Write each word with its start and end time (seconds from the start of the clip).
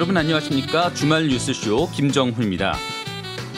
여러분 0.00 0.16
안녕하십니까? 0.16 0.94
주말 0.94 1.28
뉴스쇼 1.28 1.90
김정훈입니다. 1.90 2.74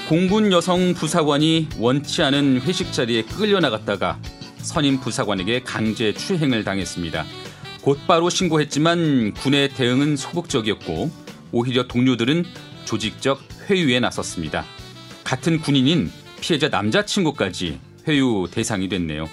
공군 0.09 0.51
여성 0.51 0.93
부사관이 0.93 1.69
원치 1.79 2.21
않은 2.21 2.63
회식 2.63 2.93
자리에 2.93 3.23
끌려나갔다가 3.23 4.19
선임 4.57 4.99
부사관에게 4.99 5.63
강제 5.63 6.13
추행을 6.13 6.65
당했습니다. 6.65 7.25
곧바로 7.83 8.29
신고했지만 8.29 9.35
군의 9.35 9.69
대응은 9.69 10.17
소극적이었고 10.17 11.13
오히려 11.53 11.87
동료들은 11.87 12.45
조직적 12.87 13.41
회유에 13.71 14.01
나섰습니다. 14.01 14.65
같은 15.23 15.61
군인인 15.61 16.11
피해자 16.41 16.69
남자친구까지 16.69 17.79
회유 18.09 18.49
대상이 18.51 18.89
됐네요. 18.89 19.29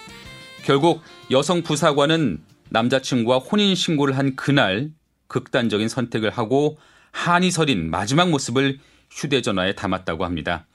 결국 0.63 1.01
여성 1.31 1.63
부사관은 1.63 2.43
남자친구와 2.69 3.39
혼인 3.39 3.73
신고를 3.73 4.15
한 4.15 4.35
그날 4.35 4.91
극단적인 5.25 5.89
선택을 5.89 6.29
하고 6.29 6.77
한이 7.11 7.51
서린 7.51 7.89
마지막 7.89 8.29
모습을 8.29 8.79
휴대전화에 9.11 9.75
담았다고 9.75 10.25
합니다. 10.25 10.65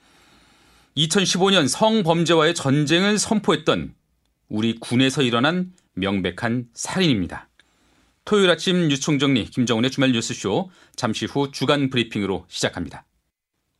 2015년 0.97 1.67
성범죄와의 1.67 2.53
전쟁을 2.55 3.17
선포했던 3.17 3.93
우리 4.47 4.75
군에서 4.79 5.21
일어난 5.21 5.73
명백한 5.93 6.69
살인입니다. 6.73 7.49
토요일 8.23 8.49
아침 8.49 8.87
뉴스총정리 8.87 9.45
김정은의 9.45 9.91
주말 9.91 10.11
뉴스쇼 10.11 10.71
잠시 10.95 11.25
후 11.25 11.51
주간 11.51 11.89
브리핑으로 11.89 12.45
시작합니다. 12.47 13.05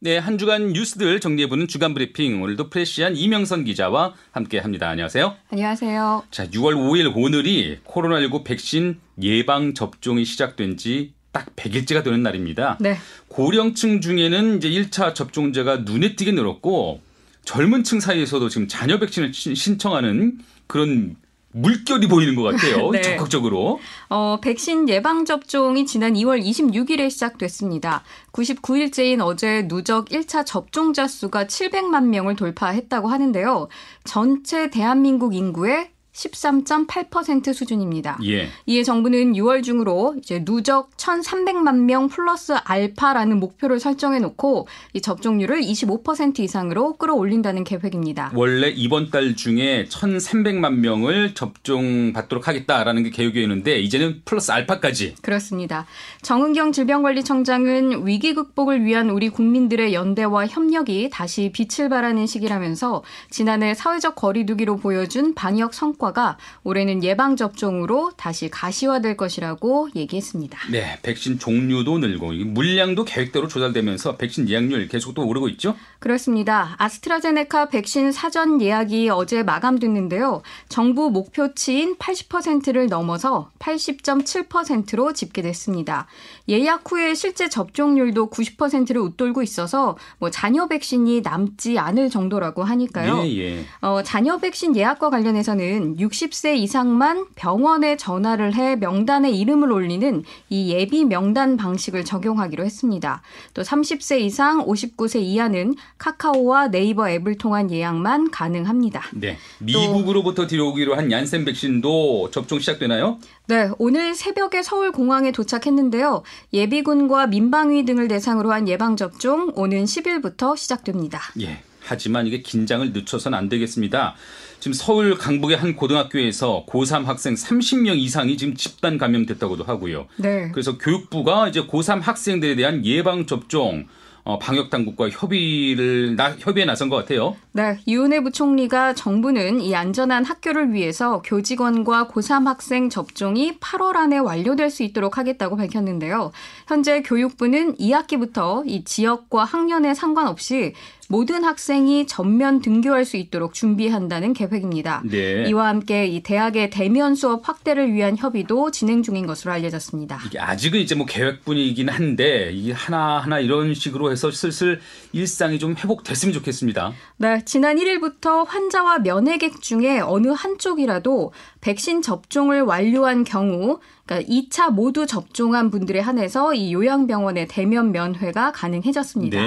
네, 0.02 0.18
한 0.18 0.38
주간 0.38 0.74
뉴스들 0.74 1.20
정리해보는 1.20 1.68
주간 1.68 1.94
브리핑 1.94 2.44
오늘도 2.44 2.70
프레시한 2.70 3.16
이명선 3.16 3.64
기자와 3.64 4.14
함께 4.32 4.60
합니다. 4.60 4.90
안녕하세요. 4.90 5.36
안녕하세요. 5.50 6.26
자, 6.30 6.48
6월 6.48 6.76
5일 6.76 7.12
오늘이 7.16 7.80
코로나19 7.86 8.44
백신 8.44 9.00
예방 9.24 9.74
접종이 9.74 10.26
시작된 10.26 10.78
지 10.78 11.14
딱 11.36 11.54
100일째가 11.58 12.02
되는 12.02 12.24
날입니다. 12.24 12.78
네. 12.80 12.96
고령층 13.28 14.00
중에는 14.00 14.58
이제 14.58 14.70
1차 14.70 15.14
접종자가 15.14 15.80
눈에 15.80 16.16
띄게 16.16 16.32
늘었고 16.32 17.02
젊은 17.44 17.84
층 17.84 18.00
사이에서도 18.00 18.48
지금 18.48 18.70
자녀 18.70 19.00
백신을 19.00 19.34
신청하는 19.34 20.40
그런 20.68 21.18
물결이 21.52 22.08
보이는 22.08 22.36
것 22.36 22.44
같아요. 22.44 22.90
네. 22.96 23.02
적극적으로. 23.02 23.82
어, 24.10 24.40
백신 24.42 24.88
예방 24.88 25.26
접종이 25.26 25.86
지난 25.86 26.14
2월 26.14 26.42
26일에 26.42 27.10
시작됐습니다. 27.10 28.04
99일째인 28.32 29.22
어제 29.22 29.68
누적 29.68 30.08
1차 30.08 30.46
접종자 30.46 31.08
수가 31.08 31.46
700만 31.46 32.06
명을 32.08 32.38
돌파했다고 32.38 33.10
하는데요. 33.10 33.68
전체 34.06 34.70
대한민국 34.70 35.36
인구의 35.36 35.95
13.8% 36.16 37.54
수준입니다. 37.54 38.18
예. 38.24 38.48
이에 38.66 38.84
정부는 38.84 39.34
6월 39.34 39.64
중으로 39.64 40.16
이제 40.18 40.44
누적 40.44 40.96
1,300만 40.98 41.82
명 41.82 42.08
플러스 42.08 42.54
알파라는 42.54 43.40
목표를 43.40 43.80
설정해 43.80 44.20
놓고 44.20 44.68
이 44.94 45.02
접종률을 45.02 45.62
25% 45.62 46.40
이상으로 46.40 46.94
끌어올린다는 46.94 47.66
계획입니다. 47.66 48.32
원래 48.34 48.70
이번 48.70 49.10
달 49.10 49.36
중에 49.36 49.86
1,300만 49.90 50.76
명을 50.76 51.34
접종 51.36 52.14
받도록 52.14 52.48
하겠다라는 52.48 53.04
게 53.04 53.10
계획이었는데 53.10 53.80
이제는 53.80 54.22
플러스 54.24 54.52
알파까지. 54.52 55.16
그렇습니다. 55.22 55.86
정은경 56.22 56.72
질병관리청장은 56.72 58.08
위기 58.08 58.34
극복을 58.34 58.86
위한 58.86 59.10
우리 59.10 59.30
국민들의 59.30 59.94
연대와 59.94 60.48
협력이 60.48 61.10
다시 61.12 61.52
빛을 61.54 61.90
발하는 61.90 62.26
시기라면서 62.26 63.04
지난해 63.30 63.74
사회적 63.74 64.16
거리두기로 64.16 64.78
보여준 64.78 65.34
방역 65.34 65.74
성과 65.74 66.05
효과가 66.06 66.38
올해는 66.64 67.04
예방 67.04 67.36
접종으로 67.36 68.12
다시 68.16 68.50
가시화될 68.50 69.18
것이라고 69.18 69.90
얘기했습니다. 69.96 70.60
네, 70.72 71.00
백신 71.02 71.40
종류도 71.40 71.98
늘고 72.00 72.32
물량도 72.32 73.06
계획대로 73.06 73.48
조달되면서 73.48 74.18
백신 74.18 74.50
예약률 74.50 74.88
계속 74.88 75.16
또 75.16 75.26
오르고 75.26 75.50
있죠? 75.50 75.76
그렇습니다. 76.00 76.76
아스트라제네카 76.78 77.70
백신 77.70 78.12
사전 78.12 78.62
예약이 78.62 79.10
어제 79.10 79.44
마감됐는데요. 79.44 80.42
정부 80.70 81.10
목표치인 81.10 81.96
80%를 81.98 82.88
넘어서 82.88 83.50
80.7%로 83.60 85.14
집계됐습니다. 85.14 86.08
예약 86.50 86.92
후에 86.92 87.16
실제 87.16 87.50
접종률도 87.50 88.30
90%를 88.30 89.02
웃돌고 89.02 89.42
있어서 89.42 89.98
뭐 90.20 90.30
자녀 90.30 90.68
백신이 90.68 91.22
남지 91.22 91.80
않을 91.80 92.10
정도라고 92.10 92.64
하니까요. 92.64 93.24
예, 93.24 93.38
예. 93.38 93.66
어, 93.82 94.04
자녀 94.04 94.38
백신 94.38 94.76
예약과 94.76 95.10
관련해서는 95.10 95.95
60세 95.98 96.58
이상만 96.58 97.26
병원에 97.36 97.98
전화를 97.98 98.56
해 98.56 98.76
명단에 98.76 99.32
이름을 99.32 99.72
올리는 99.72 100.24
이 100.50 100.72
예비 100.72 101.06
명단 101.06 101.58
방식을 101.58 102.06
적용하기로 102.06 102.64
했습니다. 102.66 103.22
또 103.54 103.62
30세 103.62 104.20
이상 104.22 104.66
59세 104.66 105.22
이하는 105.22 105.76
카카오와 105.98 106.70
네이버 106.70 107.10
앱을 107.10 107.38
통한 107.38 107.72
예약만 107.72 108.32
가능합니다. 108.32 109.04
네. 109.14 109.38
미국으로부터 109.60 110.48
들어오기로 110.48 110.96
한 110.96 111.12
얀센 111.12 111.46
백신도 111.46 112.32
접종 112.32 112.60
시작되나요? 112.60 113.20
네, 113.48 113.70
오늘 113.78 114.16
새벽에 114.16 114.64
서울 114.64 114.92
공항에 114.92 115.32
도착했는데요. 115.32 116.24
예비군과 116.54 117.28
민방위 117.28 117.86
등을 117.86 118.08
대상으로 118.08 118.52
한 118.52 118.68
예방 118.68 118.96
접종 118.96 119.52
오는 119.56 119.86
10일부터 119.86 120.58
시작됩니다. 120.58 121.20
예. 121.42 121.62
하지만 121.86 122.28
이게 122.28 122.42
긴장을 122.42 122.92
늦춰서는 122.92 123.38
안 123.38 123.50
되겠습니다. 123.50 124.16
지금 124.60 124.74
서울 124.74 125.18
강북의 125.18 125.58
한 125.58 125.76
고등학교에서 125.76 126.66
고3 126.68 127.06
학생 127.06 127.36
30명 127.36 127.98
이상이 127.98 128.38
지금 128.38 128.56
집단 128.56 128.98
감염됐다고도 128.98 129.64
하고요. 129.64 130.08
네. 130.18 130.50
그래서 130.52 130.78
교육부가 130.78 131.48
이제 131.50 131.62
고3 131.62 132.02
학생들에 132.02 132.56
대한 132.56 132.86
예방 132.86 133.26
접종 133.26 133.86
어, 134.26 134.40
방역 134.40 134.72
당국과 134.72 135.10
협의를 135.10 136.16
나, 136.16 136.32
협의에 136.32 136.66
나선 136.66 136.90
것 136.90 136.96
같아요. 136.96 137.36
네, 137.52 137.78
이은혜 137.86 138.22
부총리가 138.22 138.96
정부는 138.96 139.62
이 139.62 139.76
안전한 139.76 140.26
학교를 140.26 140.74
위해서 140.74 141.22
교직원과 141.22 142.08
고3 142.08 142.46
학생 142.46 142.90
접종이 142.90 143.60
8월 143.60 143.96
안에 143.96 144.18
완료될 144.18 144.72
수 144.72 144.82
있도록 144.82 145.20
하겠다고 145.20 145.58
밝혔는데요. 145.58 146.32
현재 146.68 147.04
교육부는 147.04 147.76
2학기부터 147.76 148.64
이 148.66 148.84
지역과 148.84 149.44
학년에 149.44 149.94
상관없이 149.94 150.74
모든 151.08 151.44
학생이 151.44 152.08
전면 152.08 152.62
등교할 152.62 153.06
수 153.06 153.18
있도록 153.18 153.54
준비한다는 153.54 154.34
계획입니다. 154.34 155.04
네. 155.06 155.46
이와 155.48 155.68
함께 155.68 156.08
이 156.08 156.24
대학의 156.24 156.72
대면 156.72 157.16
수업 157.16 157.48
확대를 157.48 157.94
위한 157.94 158.18
협의도 158.18 158.72
진행 158.72 159.04
중인 159.04 159.28
것으로 159.28 159.52
알려졌습니다. 159.52 160.20
이게 160.26 160.40
아직은 160.40 160.80
이제 160.80 160.96
뭐 160.96 161.06
계획뿐이긴 161.06 161.90
한데 161.90 162.52
이게 162.52 162.72
하나 162.72 163.20
하나 163.20 163.40
이런 163.40 163.74
식으로 163.74 164.12
해서 164.12 164.32
슬슬 164.32 164.80
일상이 165.14 165.60
좀 165.60 165.76
회복됐으면 165.78 166.34
좋겠습니다. 166.34 166.94
네, 167.18 167.46
지난 167.46 167.78
1일부터 167.78 168.46
환자와 168.48 169.00
면회객 169.00 169.62
중에 169.62 170.00
어느 170.00 170.30
한쪽이라도 170.30 171.34
백신 171.66 172.04
접종을 172.04 172.62
완료한 172.62 173.24
경우 173.24 173.80
그러니까 174.06 174.32
2차 174.32 174.72
모두 174.72 175.08
접종한 175.08 175.72
분들에 175.72 176.00
한해서 176.00 176.54
이 176.54 176.72
요양병원의 176.72 177.48
대면 177.48 177.92
면회가 177.92 178.52
가능해졌습니다. 178.52 179.40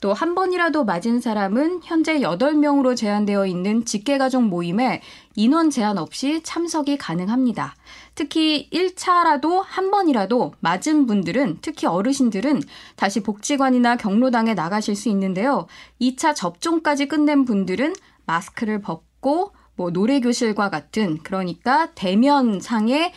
또한 0.00 0.34
번이라도 0.34 0.86
맞은 0.86 1.20
사람은 1.20 1.82
현재 1.84 2.20
8명으로 2.20 2.96
제한되어 2.96 3.44
있는 3.44 3.84
직계가족 3.84 4.44
모임에 4.44 5.02
인원 5.34 5.68
제한 5.68 5.98
없이 5.98 6.40
참석이 6.42 6.96
가능합니다. 6.96 7.76
특히 8.14 8.70
1차라도 8.72 9.62
한 9.62 9.90
번이라도 9.90 10.54
맞은 10.60 11.04
분들은 11.06 11.58
특히 11.60 11.86
어르신들은 11.86 12.62
다시 12.96 13.22
복지관이나 13.22 13.96
경로당에 13.96 14.54
나가실 14.54 14.96
수 14.96 15.10
있는데요. 15.10 15.66
2차 16.00 16.34
접종까지 16.34 17.08
끝낸 17.08 17.44
분들은 17.44 17.94
마스크를 18.24 18.80
벗고 18.80 19.52
뭐 19.78 19.90
노래 19.92 20.18
교실과 20.18 20.70
같은 20.70 21.18
그러니까 21.22 21.92
대면상의 21.94 23.12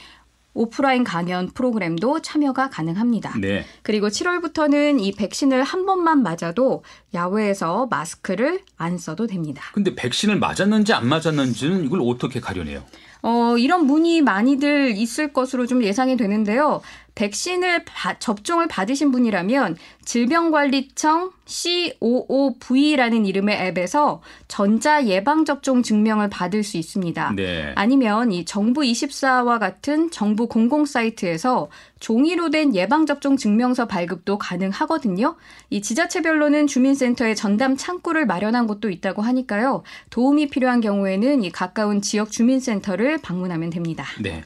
오프라인 0.53 1.03
강연 1.03 1.49
프로그램도 1.49 2.21
참여가 2.21 2.69
가능합니다. 2.69 3.33
네. 3.39 3.65
그리고 3.81 4.09
7월부터는 4.09 4.99
이 5.01 5.13
백신을 5.13 5.63
한 5.63 5.85
번만 5.85 6.21
맞아도 6.21 6.83
야외에서 7.13 7.87
마스크를 7.89 8.61
안 8.77 8.97
써도 8.97 9.25
됩니다. 9.27 9.63
근데 9.73 9.95
백신을 9.95 10.37
맞았는지 10.37 10.93
안 10.93 11.07
맞았는지는 11.07 11.85
이걸 11.85 12.01
어떻게 12.03 12.39
가려내요? 12.39 12.83
어, 13.23 13.55
이런 13.57 13.85
문의 13.85 14.21
많이들 14.21 14.95
있을 14.97 15.31
것으로 15.31 15.67
좀 15.67 15.83
예상이 15.83 16.17
되는데요. 16.17 16.81
백신을 17.15 17.83
바, 17.85 18.17
접종을 18.19 18.67
받으신 18.67 19.11
분이라면 19.11 19.77
질병관리청 20.05 21.31
COOV라는 21.45 23.25
이름의 23.25 23.67
앱에서 23.67 24.21
전자 24.47 25.05
예방 25.05 25.45
접종 25.45 25.83
증명을 25.83 26.29
받을 26.29 26.63
수 26.63 26.77
있습니다. 26.77 27.33
네. 27.35 27.73
아니면 27.75 28.31
이 28.31 28.45
정부 28.45 28.81
24와 28.81 29.59
같은 29.59 30.09
정부 30.11 30.47
공공 30.47 30.85
사이트에서 30.85 31.69
종이로 31.99 32.49
된 32.49 32.73
예방 32.75 33.05
접종 33.05 33.37
증명서 33.37 33.87
발급도 33.87 34.37
가능하거든요. 34.37 35.35
이 35.69 35.81
지자체별로는 35.81 36.67
주민센터에 36.67 37.35
전담 37.35 37.77
창구를 37.77 38.25
마련한 38.25 38.67
곳도 38.67 38.89
있다고 38.89 39.21
하니까요. 39.21 39.83
도움이 40.09 40.49
필요한 40.49 40.81
경우에는 40.81 41.43
이 41.43 41.51
가까운 41.51 42.01
지역 42.01 42.31
주민센터를 42.31 43.19
방문하면 43.19 43.69
됩니다. 43.69 44.05
네. 44.19 44.43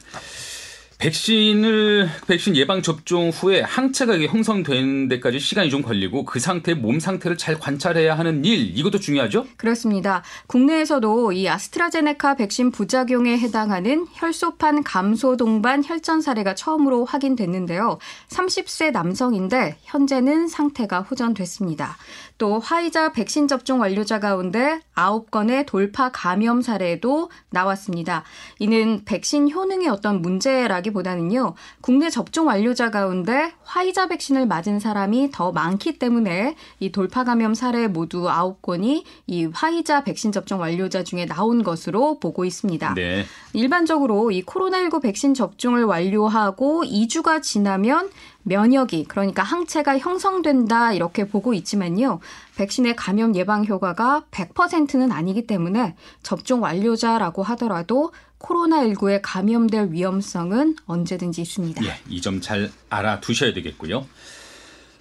백신을 0.97 2.09
백신 2.27 2.55
예방 2.55 2.81
접종 2.81 3.29
후에 3.29 3.61
항체가 3.61 4.17
형성되는 4.17 5.09
데까지 5.09 5.39
시간이 5.39 5.69
좀 5.69 5.81
걸리고 5.81 6.23
그 6.23 6.39
상태 6.39 6.73
몸 6.73 6.99
상태를 6.99 7.37
잘 7.37 7.59
관찰해야 7.59 8.17
하는 8.17 8.45
일 8.45 8.77
이것도 8.77 8.99
중요하죠? 8.99 9.45
그렇습니다. 9.57 10.23
국내에서도 10.47 11.33
이 11.33 11.49
아스트라제네카 11.49 12.35
백신 12.35 12.71
부작용에 12.71 13.37
해당하는 13.37 14.07
혈소판 14.13 14.83
감소 14.83 15.35
동반 15.35 15.83
혈전 15.83 16.21
사례가 16.21 16.55
처음으로 16.55 17.05
확인됐는데요. 17.05 17.99
30세 18.29 18.91
남성인데 18.91 19.77
현재는 19.83 20.47
상태가 20.47 21.01
호전됐습니다. 21.01 21.97
또 22.37 22.59
화이자 22.59 23.13
백신 23.13 23.47
접종 23.47 23.79
완료자 23.79 24.19
가운데 24.19 24.79
9건의 24.95 25.65
돌파 25.65 26.09
감염 26.11 26.61
사례도 26.61 27.29
나왔습니다. 27.49 28.23
이는 28.59 29.03
백신 29.05 29.51
효능의 29.51 29.87
어떤 29.87 30.21
문제라기 30.21 30.84
보다는요. 30.91 31.55
국내 31.81 32.09
접종 32.09 32.47
완료자 32.47 32.91
가운데 32.91 33.53
화이자 33.63 34.07
백신을 34.07 34.47
맞은 34.47 34.79
사람이 34.79 35.31
더 35.31 35.51
많기 35.51 35.99
때문에 35.99 36.55
이 36.79 36.91
돌파 36.91 37.23
감염 37.23 37.53
사례 37.53 37.87
모두 37.87 38.23
9건이 38.23 39.03
이 39.27 39.45
화이자 39.45 40.03
백신 40.03 40.31
접종 40.31 40.59
완료자 40.59 41.03
중에 41.03 41.25
나온 41.25 41.63
것으로 41.63 42.19
보고 42.19 42.45
있습니다. 42.45 42.93
네. 42.95 43.25
일반적으로 43.53 44.31
이 44.31 44.43
코로나19 44.43 45.01
백신 45.01 45.33
접종을 45.33 45.83
완료하고 45.83 46.83
2주가 46.83 47.41
지나면 47.41 48.09
면역이 48.45 49.05
그러니까 49.05 49.43
항체가 49.43 49.97
형성된다 49.97 50.93
이렇게 50.93 51.27
보고 51.27 51.53
있지만요. 51.53 52.19
백신의 52.57 52.95
감염 52.95 53.35
예방 53.35 53.65
효과가 53.65 54.23
100%는 54.31 55.11
아니기 55.11 55.47
때문에 55.47 55.95
접종 56.23 56.61
완료자라고 56.61 57.43
하더라도 57.43 58.11
코로나19에 58.39 59.19
감염될 59.23 59.89
위험성은 59.91 60.75
언제든지 60.85 61.41
있습니다. 61.41 61.83
예, 61.85 61.97
이 62.09 62.21
점 62.21 62.41
잘 62.41 62.71
알아두셔야 62.89 63.53
되겠고요. 63.53 64.05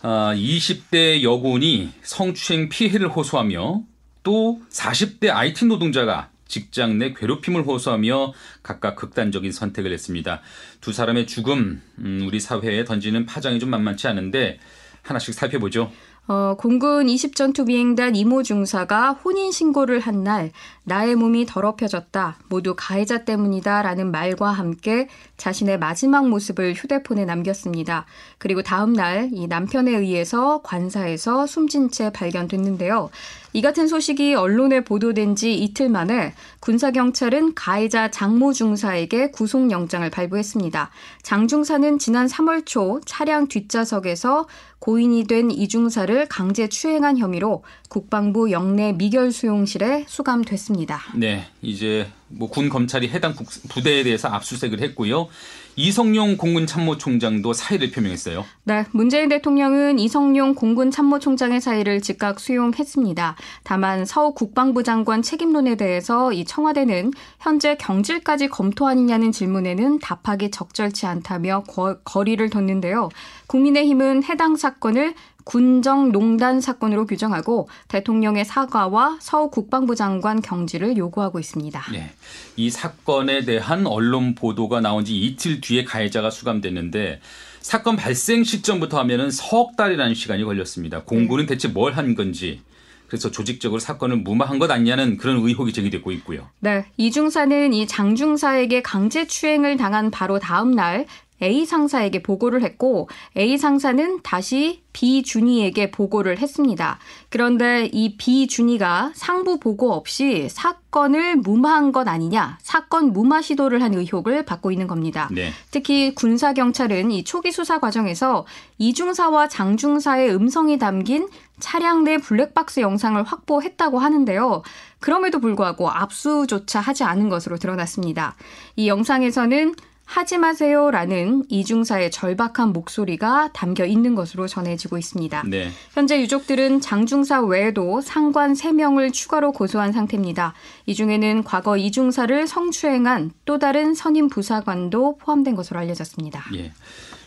아, 0.02 0.32
20대 0.34 1.22
여군이 1.22 1.90
성추행 2.02 2.68
피해를 2.68 3.08
호소하며 3.08 3.82
또 4.22 4.60
40대 4.70 5.30
IT 5.30 5.66
노동자가 5.66 6.30
직장 6.46 6.98
내 6.98 7.12
괴롭힘을 7.14 7.62
호소하며 7.66 8.32
각각 8.62 8.96
극단적인 8.96 9.50
선택을 9.50 9.92
했습니다. 9.92 10.40
두 10.80 10.92
사람의 10.92 11.26
죽음, 11.26 11.82
음, 11.98 12.24
우리 12.26 12.38
사회에 12.38 12.84
던지는 12.84 13.26
파장이 13.26 13.58
좀 13.58 13.70
만만치 13.70 14.06
않은데 14.06 14.58
하나씩 15.02 15.34
살펴보죠. 15.34 15.90
어, 16.26 16.54
공군 16.56 17.06
20전투 17.06 17.66
비행단 17.66 18.16
이모 18.16 18.42
중사가 18.42 19.12
혼인 19.12 19.52
신고를 19.52 20.00
한 20.00 20.24
날 20.24 20.52
나의 20.84 21.16
몸이 21.16 21.44
더럽혀졌다. 21.44 22.38
모두 22.48 22.74
가해자 22.74 23.24
때문이다라는 23.26 24.10
말과 24.10 24.50
함께 24.50 25.08
자신의 25.36 25.78
마지막 25.78 26.26
모습을 26.28 26.72
휴대폰에 26.72 27.26
남겼습니다. 27.26 28.06
그리고 28.38 28.62
다음 28.62 28.94
날 28.94 29.28
이 29.34 29.46
남편에 29.46 29.90
의해서 29.90 30.62
관사에서 30.62 31.46
숨진 31.46 31.90
채 31.90 32.10
발견됐는데요. 32.10 33.10
이 33.56 33.62
같은 33.62 33.86
소식이 33.86 34.34
언론에 34.34 34.82
보도된 34.82 35.36
지 35.36 35.54
이틀 35.54 35.88
만에 35.88 36.34
군사경찰은 36.58 37.54
가해자 37.54 38.10
장모 38.10 38.52
중사에게 38.52 39.30
구속영장을 39.30 40.10
발부했습니다. 40.10 40.90
장 41.22 41.46
중사는 41.46 42.00
지난 42.00 42.26
3월 42.26 42.66
초 42.66 43.00
차량 43.06 43.46
뒷좌석에서 43.46 44.48
고인이 44.80 45.28
된 45.28 45.52
이중사를 45.52 46.26
강제 46.28 46.68
추행한 46.68 47.16
혐의로 47.16 47.62
국방부 47.88 48.50
영내 48.50 48.92
미결 48.94 49.30
수용실에 49.30 50.04
수감됐습니다. 50.08 51.00
네, 51.14 51.46
이제 51.62 52.08
뭐 52.26 52.48
군 52.48 52.68
검찰이 52.68 53.08
해당 53.08 53.34
부대에 53.68 54.02
대해서 54.02 54.28
압수수색을 54.28 54.80
했고요. 54.80 55.28
이성용 55.76 56.36
공군 56.36 56.66
참모총장도 56.66 57.52
사의를 57.52 57.90
표명했어요. 57.90 58.44
네, 58.64 58.84
문재인 58.92 59.28
대통령은 59.28 59.98
이성용 59.98 60.54
공군 60.54 60.90
참모총장의 60.90 61.60
사의를 61.60 62.00
즉각 62.00 62.40
수용했습니다. 62.40 63.36
다만 63.62 64.04
서 64.04 64.30
국방부 64.30 64.82
장관 64.82 65.22
책임론에 65.22 65.76
대해서 65.76 66.32
이 66.32 66.44
청와대는 66.44 67.12
현재 67.40 67.76
경질까지 67.76 68.48
검토하느냐는 68.48 69.32
질문에는 69.32 69.98
답하기 69.98 70.50
적절치 70.50 71.06
않다며 71.06 71.64
거, 71.66 71.98
거리를 72.04 72.48
뒀는데요. 72.50 73.08
국민의힘은 73.46 74.24
해당 74.24 74.56
사건을 74.56 75.14
군정 75.44 76.10
농단 76.10 76.60
사건으로 76.60 77.06
규정하고 77.06 77.68
대통령의 77.88 78.44
사과와 78.44 79.18
서 79.20 79.48
국방부 79.48 79.94
장관 79.94 80.40
경질을 80.40 80.96
요구하고 80.96 81.38
있습니다. 81.38 81.82
네. 81.92 82.10
이 82.56 82.70
사건에 82.70 83.44
대한 83.44 83.86
언론 83.86 84.34
보도가 84.34 84.80
나온 84.80 85.04
지 85.04 85.18
이틀 85.18 85.60
뒤에 85.60 85.84
가해자가 85.84 86.30
수감됐는데 86.30 87.20
사건 87.60 87.96
발생 87.96 88.44
시점부터 88.44 88.98
하면은 89.00 89.30
석 89.30 89.76
달이라는 89.76 90.14
시간이 90.14 90.44
걸렸습니다. 90.44 91.02
공군은 91.02 91.46
대체 91.46 91.68
뭘 91.68 91.94
한 91.94 92.14
건지 92.14 92.60
그래서 93.06 93.30
조직적으로 93.30 93.78
사건을 93.78 94.16
무마한 94.16 94.58
것 94.58 94.70
아니냐는 94.70 95.18
그런 95.18 95.36
의혹이 95.36 95.72
제기되고 95.72 96.10
있고요. 96.12 96.48
네, 96.58 96.86
이중사는 96.96 97.72
이 97.72 97.86
장중사에게 97.86 98.82
강제 98.82 99.26
추행을 99.26 99.76
당한 99.76 100.10
바로 100.10 100.40
다음 100.40 100.72
날 100.72 101.06
A 101.42 101.66
상사에게 101.66 102.22
보고를 102.22 102.62
했고 102.62 103.08
A 103.36 103.58
상사는 103.58 104.20
다시 104.22 104.82
B 104.92 105.22
준이에게 105.22 105.90
보고를 105.90 106.38
했습니다. 106.38 106.98
그런데 107.28 107.90
이 107.92 108.16
B 108.16 108.46
준이가 108.46 109.12
상부 109.14 109.58
보고 109.58 109.92
없이 109.92 110.48
사건을 110.48 111.36
무마한 111.36 111.90
것 111.90 112.06
아니냐, 112.06 112.58
사건 112.62 113.12
무마 113.12 113.42
시도를 113.42 113.82
한 113.82 113.94
의혹을 113.94 114.44
받고 114.44 114.70
있는 114.70 114.86
겁니다. 114.86 115.28
네. 115.32 115.50
특히 115.72 116.14
군사 116.14 116.52
경찰은 116.52 117.10
이 117.10 117.24
초기 117.24 117.50
수사 117.50 117.80
과정에서 117.80 118.46
이중사와 118.78 119.48
장중사의 119.48 120.32
음성이 120.34 120.78
담긴 120.78 121.28
차량 121.58 122.04
내 122.04 122.18
블랙박스 122.18 122.80
영상을 122.80 123.20
확보했다고 123.22 123.98
하는데요. 123.98 124.62
그럼에도 125.00 125.40
불구하고 125.40 125.90
압수조차 125.90 126.80
하지 126.80 127.02
않은 127.04 127.28
것으로 127.28 127.58
드러났습니다. 127.58 128.36
이 128.76 128.88
영상에서는 128.88 129.74
하지 130.04 130.38
마세요 130.38 130.90
라는 130.90 131.44
이중사의 131.48 132.10
절박한 132.10 132.72
목소리가 132.72 133.50
담겨 133.52 133.84
있는 133.84 134.14
것으로 134.14 134.46
전해지고 134.46 134.98
있습니다. 134.98 135.44
네. 135.48 135.70
현재 135.92 136.20
유족들은 136.20 136.80
장중사 136.80 137.42
외에도 137.42 138.00
상관 138.00 138.52
3명을 138.52 139.12
추가로 139.12 139.52
고소한 139.52 139.92
상태입니다. 139.92 140.54
이 140.86 140.94
중에는 140.94 141.44
과거 141.44 141.76
이중사를 141.76 142.46
성추행한 142.46 143.32
또 143.44 143.58
다른 143.58 143.94
선임 143.94 144.28
부사관도 144.28 145.18
포함된 145.18 145.54
것으로 145.54 145.80
알려졌습니다. 145.80 146.44
예. 146.54 146.72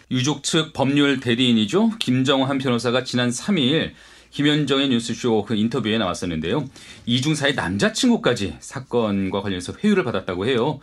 유족 0.10 0.43
측 0.43 0.72
법률 0.72 1.19
대리인이죠. 1.19 1.91
김정한 2.00 2.60
변호사가 2.60 3.03
지난 3.03 3.29
3일 3.29 3.91
김현정의 4.41 4.89
뉴스쇼 4.89 5.46
그 5.46 5.56
인터뷰에 5.56 5.98
나왔었는데요. 5.98 6.65
이중사의 7.08 7.56
남자친구까지 7.56 8.58
사건과 8.60 9.41
관련해서 9.41 9.74
회유를 9.84 10.03
받았다고 10.03 10.46
해요. 10.46 10.79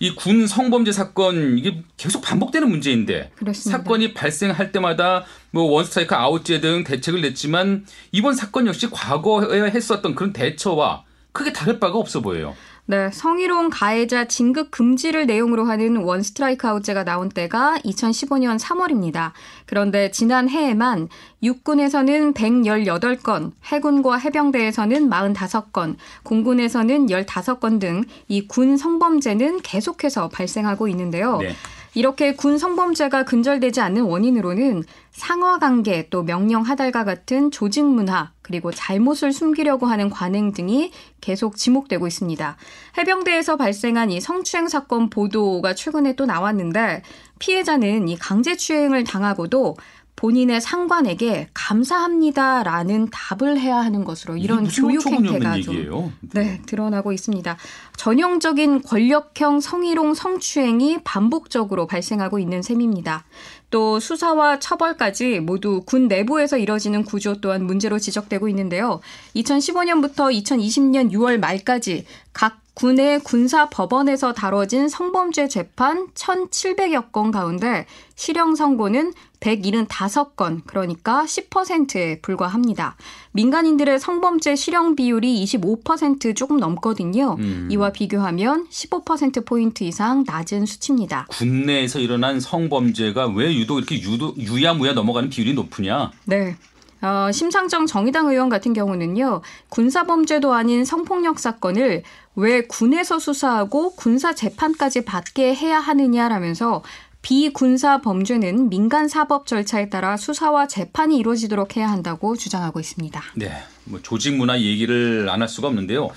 이 0.00 0.14
군 0.16 0.48
성범죄 0.48 0.90
사건 0.90 1.58
이게 1.58 1.80
계속 1.96 2.22
반복되는 2.22 2.68
문제인데 2.68 3.30
그렇습니다. 3.36 3.78
사건이 3.78 4.14
발생할 4.14 4.72
때마다 4.72 5.24
뭐 5.52 5.70
원스트라이크 5.70 6.12
아웃제 6.16 6.60
등 6.60 6.82
대책을 6.82 7.20
냈지만 7.20 7.86
이번 8.10 8.34
사건 8.34 8.66
역시 8.66 8.88
과거에 8.90 9.70
했었던 9.70 10.16
그런 10.16 10.32
대처와 10.32 11.04
크게 11.30 11.52
다를 11.52 11.78
바가 11.78 11.98
없어 11.98 12.20
보여요. 12.20 12.56
네, 12.90 13.10
성희롱 13.12 13.68
가해자 13.70 14.24
진급 14.24 14.70
금지를 14.70 15.26
내용으로 15.26 15.66
하는 15.66 15.98
원 15.98 16.22
스트라이크 16.22 16.66
아웃제가 16.66 17.04
나온 17.04 17.28
때가 17.28 17.76
2015년 17.84 18.58
3월입니다. 18.58 19.32
그런데 19.66 20.10
지난 20.10 20.48
해에만 20.48 21.10
육군에서는 21.42 22.32
118건, 22.32 23.52
해군과 23.66 24.16
해병대에서는 24.16 25.10
45건, 25.10 25.96
공군에서는 26.22 27.08
15건 27.08 27.78
등 27.78 28.04
이 28.28 28.48
군 28.48 28.78
성범죄는 28.78 29.60
계속해서 29.60 30.30
발생하고 30.30 30.88
있는데요. 30.88 31.38
네. 31.42 31.52
이렇게 31.92 32.34
군 32.34 32.56
성범죄가 32.56 33.24
근절되지 33.24 33.82
않는 33.82 34.02
원인으로는 34.04 34.84
상하 35.10 35.58
관계 35.58 36.08
또 36.08 36.22
명령 36.22 36.62
하달과 36.62 37.04
같은 37.04 37.50
조직 37.50 37.84
문화 37.84 38.30
그리고 38.48 38.72
잘못을 38.72 39.32
숨기려고 39.32 39.86
하는 39.86 40.08
관행 40.10 40.52
등이 40.52 40.90
계속 41.20 41.56
지목되고 41.56 42.06
있습니다. 42.06 42.56
해병대에서 42.96 43.56
발생한 43.56 44.10
이 44.10 44.20
성추행 44.20 44.68
사건 44.68 45.10
보도가 45.10 45.74
최근에 45.74 46.16
또 46.16 46.24
나왔는데 46.24 47.02
피해자는 47.38 48.08
이 48.08 48.16
강제 48.16 48.56
추행을 48.56 49.04
당하고도 49.04 49.76
본인의 50.18 50.60
상관에게 50.60 51.48
감사합니다라는 51.54 53.08
답을 53.12 53.56
해야 53.56 53.76
하는 53.76 54.02
것으로 54.02 54.36
이런 54.36 54.66
교육 54.66 55.06
행태가 55.06 55.60
좀 55.60 56.12
네, 56.32 56.60
드러나고 56.66 57.12
있습니다. 57.12 57.56
전형적인 57.96 58.82
권력형 58.82 59.60
성희롱 59.60 60.14
성추행이 60.14 61.04
반복적으로 61.04 61.86
발생하고 61.86 62.40
있는 62.40 62.62
셈입니다. 62.62 63.26
또 63.70 64.00
수사와 64.00 64.58
처벌까지 64.58 65.38
모두 65.38 65.82
군 65.86 66.08
내부에서 66.08 66.58
이뤄지는 66.58 67.04
구조 67.04 67.40
또한 67.40 67.64
문제로 67.64 68.00
지적되고 68.00 68.48
있는데요. 68.48 69.00
2015년부터 69.36 70.34
2020년 70.34 71.12
6월 71.12 71.38
말까지 71.38 72.06
각 72.32 72.58
국내 72.78 73.18
군사 73.18 73.68
법원에서 73.68 74.32
다뤄진 74.32 74.88
성범죄 74.88 75.48
재판 75.48 76.06
1,700여 76.14 77.10
건 77.10 77.32
가운데 77.32 77.86
실형 78.14 78.54
선고는 78.54 79.12
175건, 79.40 80.62
그러니까 80.66 81.24
10%에 81.24 82.20
불과합니다. 82.20 82.96
민간인들의 83.32 83.98
성범죄 84.00 84.56
실형 84.56 84.96
비율이 84.96 85.44
25% 85.44 86.34
조금 86.34 86.56
넘거든요. 86.58 87.36
음. 87.38 87.68
이와 87.70 87.92
비교하면 87.92 88.66
15%포인트 88.68 89.84
이상 89.84 90.24
낮은 90.26 90.66
수치입니다. 90.66 91.26
국내에서 91.30 92.00
일어난 92.00 92.40
성범죄가 92.40 93.28
왜 93.28 93.54
유독 93.54 93.78
이렇게 93.78 94.00
유도, 94.00 94.34
유야무야 94.36 94.94
넘어가는 94.94 95.28
비율이 95.28 95.54
높으냐? 95.54 96.10
네. 96.24 96.56
어, 97.00 97.30
심상정 97.30 97.86
정의당 97.86 98.28
의원 98.28 98.48
같은 98.48 98.72
경우는요, 98.72 99.42
군사범죄도 99.68 100.52
아닌 100.52 100.84
성폭력 100.84 101.38
사건을 101.38 102.02
왜 102.34 102.62
군에서 102.62 103.18
수사하고 103.18 103.94
군사 103.94 104.34
재판까지 104.34 105.04
받게 105.04 105.54
해야 105.54 105.78
하느냐라면서 105.78 106.82
비군사 107.28 108.00
범죄는 108.00 108.70
민간 108.70 109.06
사법 109.06 109.46
절차에 109.46 109.90
따라 109.90 110.16
수사와 110.16 110.66
재판이 110.66 111.18
이루어지도록 111.18 111.76
해야 111.76 111.90
한다고 111.90 112.36
주장하고 112.36 112.80
있습니다. 112.80 113.22
네, 113.34 113.52
뭐 113.84 114.00
조직 114.02 114.34
문화 114.34 114.58
얘기를 114.58 115.28
안 115.28 115.42
할 115.42 115.46
수가 115.46 115.68
없는데요. 115.68 116.08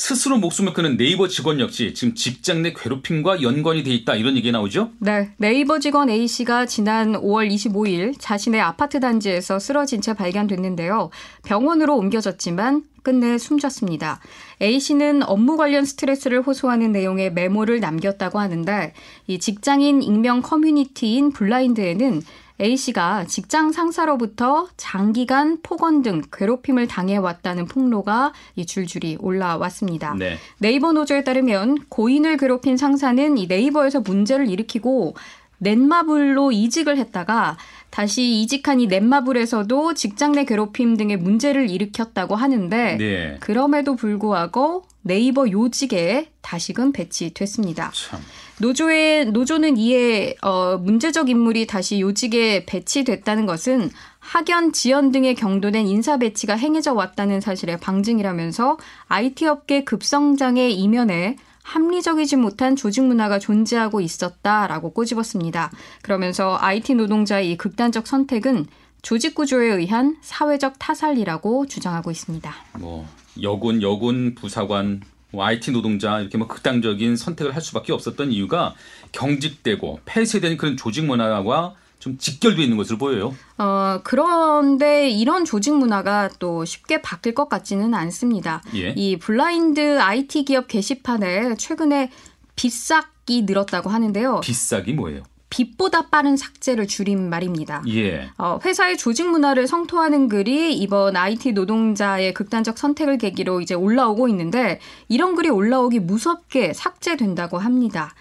스스로 0.00 0.38
목숨을 0.38 0.72
끊은 0.72 0.96
네이버 0.96 1.28
직원 1.28 1.60
역시 1.60 1.92
지금 1.92 2.14
직장 2.14 2.62
내 2.62 2.72
괴롭힘과 2.72 3.42
연관이 3.42 3.82
돼 3.82 3.90
있다 3.90 4.14
이런 4.14 4.34
얘기 4.34 4.50
나오죠? 4.50 4.92
네. 4.98 5.30
네이버 5.36 5.78
직원 5.78 6.08
A 6.08 6.26
씨가 6.26 6.64
지난 6.64 7.12
5월 7.12 7.52
25일 7.52 8.14
자신의 8.18 8.62
아파트 8.62 8.98
단지에서 8.98 9.58
쓰러진 9.58 10.00
채 10.00 10.14
발견됐는데요. 10.14 11.10
병원으로 11.42 11.98
옮겨졌지만 11.98 12.84
끝내 13.02 13.36
숨졌습니다. 13.36 14.20
A 14.62 14.80
씨는 14.80 15.22
업무 15.22 15.58
관련 15.58 15.84
스트레스를 15.84 16.40
호소하는 16.40 16.92
내용의 16.92 17.34
메모를 17.34 17.80
남겼다고 17.80 18.38
하는데 18.38 18.94
이 19.26 19.38
직장인 19.38 20.02
익명 20.02 20.40
커뮤니티인 20.40 21.30
블라인드에는 21.30 22.22
A 22.60 22.76
씨가 22.76 23.24
직장 23.24 23.72
상사로부터 23.72 24.68
장기간 24.76 25.58
폭언 25.62 26.02
등 26.02 26.22
괴롭힘을 26.30 26.86
당해왔다는 26.86 27.66
폭로가 27.66 28.32
줄줄이 28.66 29.16
올라왔습니다. 29.20 30.14
네. 30.18 30.36
네이버 30.58 30.92
노조에 30.92 31.24
따르면 31.24 31.86
고인을 31.88 32.36
괴롭힌 32.36 32.76
상사는 32.76 33.38
이 33.38 33.46
네이버에서 33.46 34.00
문제를 34.00 34.48
일으키고 34.48 35.14
넷마블로 35.58 36.52
이직을 36.52 36.96
했다가 36.98 37.56
다시 37.90 38.40
이직한 38.40 38.80
이 38.80 38.86
넷마블에서도 38.86 39.94
직장 39.94 40.32
내 40.32 40.44
괴롭힘 40.44 40.96
등의 40.96 41.16
문제를 41.18 41.70
일으켰다고 41.70 42.34
하는데 42.34 42.96
네. 42.96 43.36
그럼에도 43.40 43.96
불구하고 43.96 44.84
네이버 45.02 45.50
요직에 45.50 46.30
다시금 46.40 46.92
배치됐습니다. 46.92 47.90
참. 47.94 48.20
노조의 48.60 49.32
노조는 49.32 49.78
이에 49.78 50.34
어, 50.42 50.76
문제적 50.76 51.30
인물이 51.30 51.66
다시 51.66 52.00
요직에 52.00 52.66
배치됐다는 52.66 53.46
것은 53.46 53.90
학연, 54.18 54.72
지연 54.72 55.12
등의 55.12 55.34
경도된 55.34 55.86
인사 55.86 56.18
배치가 56.18 56.54
행해져 56.54 56.92
왔다는 56.92 57.40
사실의 57.40 57.80
방증이라면서 57.80 58.76
IT 59.08 59.46
업계 59.46 59.84
급성장의 59.84 60.74
이면에 60.74 61.36
합리적이지 61.62 62.36
못한 62.36 62.76
조직 62.76 63.04
문화가 63.04 63.38
존재하고 63.38 64.00
있었다라고 64.00 64.92
꼬집었습니다. 64.92 65.70
그러면서 66.02 66.58
IT 66.60 66.94
노동자의 66.94 67.52
이 67.52 67.56
극단적 67.56 68.06
선택은 68.06 68.66
조직 69.02 69.34
구조에 69.34 69.68
의한 69.68 70.16
사회적 70.20 70.78
타살이라고 70.78 71.66
주장하고 71.66 72.10
있습니다. 72.10 72.52
뭐 72.78 73.06
여군, 73.40 73.80
여군, 73.80 74.34
부사관, 74.34 75.00
뭐 75.32 75.44
IT 75.44 75.72
노동자 75.72 76.20
이렇게 76.20 76.38
뭐 76.38 76.46
극단적인 76.46 77.16
선택을 77.16 77.54
할 77.54 77.62
수밖에 77.62 77.92
없었던 77.92 78.32
이유가 78.32 78.74
경직되고 79.12 80.00
폐쇄된 80.04 80.56
그런 80.56 80.76
조직 80.76 81.04
문화와 81.04 81.74
좀 82.00 82.16
직결돼 82.16 82.62
있는 82.62 82.76
것으로 82.76 82.98
보여요. 82.98 83.36
어, 83.58 84.00
그런데 84.02 85.10
이런 85.10 85.44
조직 85.44 85.74
문화가 85.74 86.30
또 86.38 86.64
쉽게 86.64 87.02
바뀔 87.02 87.34
것 87.34 87.48
같지는 87.48 87.94
않습니다. 87.94 88.62
예? 88.74 88.94
이 88.96 89.18
블라인드 89.18 90.00
IT 90.00 90.44
기업 90.44 90.66
게시판에 90.66 91.56
최근에 91.56 92.10
비싹이 92.56 93.42
늘었다고 93.42 93.90
하는데요. 93.90 94.40
비싹이 94.40 94.94
뭐예요? 94.94 95.22
빛보다 95.50 96.06
빠른 96.08 96.36
삭제를 96.36 96.86
줄인 96.86 97.28
말입니다. 97.28 97.82
예. 97.88 98.30
어, 98.38 98.58
회사의 98.64 98.96
조직 98.96 99.28
문화를 99.28 99.66
성토하는 99.66 100.28
글이 100.28 100.76
이번 100.76 101.16
IT 101.16 101.52
노동자의 101.52 102.32
극단적 102.32 102.78
선택을 102.78 103.18
계기로 103.18 103.60
이제 103.60 103.74
올라오고 103.74 104.28
있는데 104.28 104.80
이런 105.08 105.34
글이 105.34 105.50
올라오기 105.50 106.00
무섭게 106.00 106.72
삭제된다고 106.72 107.58
합니다. 107.58 108.14